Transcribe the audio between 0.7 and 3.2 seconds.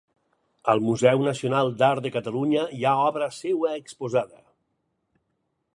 Al Museu Nacional d'Art de Catalunya hi ha